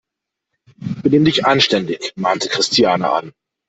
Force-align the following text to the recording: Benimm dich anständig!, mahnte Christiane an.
Benimm 1.03 1.25
dich 1.25 1.45
anständig!, 1.45 2.13
mahnte 2.15 2.49
Christiane 2.49 3.07
an. 3.11 3.33